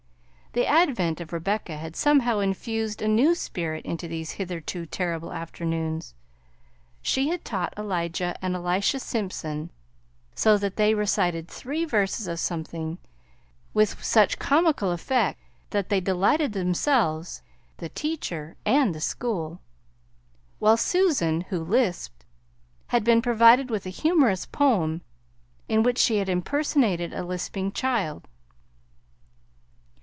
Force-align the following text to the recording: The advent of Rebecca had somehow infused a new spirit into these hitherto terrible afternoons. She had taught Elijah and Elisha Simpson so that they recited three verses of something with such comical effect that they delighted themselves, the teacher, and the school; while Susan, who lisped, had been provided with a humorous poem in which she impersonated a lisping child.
The 0.53 0.67
advent 0.67 1.21
of 1.21 1.31
Rebecca 1.31 1.77
had 1.77 1.95
somehow 1.95 2.39
infused 2.39 3.01
a 3.01 3.07
new 3.07 3.35
spirit 3.35 3.85
into 3.85 4.05
these 4.09 4.31
hitherto 4.31 4.85
terrible 4.85 5.31
afternoons. 5.31 6.13
She 7.01 7.29
had 7.29 7.45
taught 7.45 7.73
Elijah 7.77 8.35
and 8.41 8.53
Elisha 8.53 8.99
Simpson 8.99 9.69
so 10.35 10.57
that 10.57 10.75
they 10.75 10.93
recited 10.93 11.47
three 11.47 11.85
verses 11.85 12.27
of 12.27 12.37
something 12.37 12.97
with 13.73 14.03
such 14.03 14.39
comical 14.39 14.91
effect 14.91 15.39
that 15.69 15.87
they 15.87 16.01
delighted 16.01 16.51
themselves, 16.51 17.41
the 17.77 17.87
teacher, 17.87 18.57
and 18.65 18.93
the 18.93 18.99
school; 18.99 19.61
while 20.59 20.75
Susan, 20.75 21.45
who 21.47 21.63
lisped, 21.63 22.25
had 22.87 23.05
been 23.05 23.21
provided 23.21 23.69
with 23.71 23.85
a 23.85 23.89
humorous 23.89 24.45
poem 24.45 24.99
in 25.69 25.81
which 25.81 25.97
she 25.97 26.19
impersonated 26.19 27.13
a 27.13 27.23
lisping 27.23 27.71
child. 27.71 28.27